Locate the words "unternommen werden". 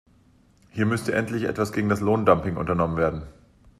2.57-3.21